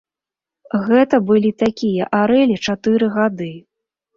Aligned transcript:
Гэта 0.87 1.19
былі 1.27 1.51
такія 1.65 2.09
арэлі 2.21 2.57
чатыры 2.67 3.15
гады. 3.19 3.53